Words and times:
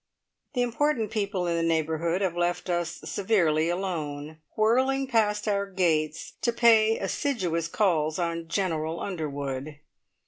The 0.53 0.63
important 0.63 1.11
people 1.11 1.45
in 1.45 1.55
the 1.55 1.61
neighbourhood 1.61 2.21
have 2.21 2.35
left 2.35 2.71
us 2.71 2.95
severely 3.05 3.69
alone, 3.69 4.41
whirling 4.55 5.05
past 5.05 5.47
our 5.47 5.67
gates 5.67 6.33
to 6.41 6.51
pay 6.51 6.97
assiduous 6.97 7.67
calls 7.67 8.17
on 8.17 8.47
General 8.47 8.99
Underwood. 8.99 9.77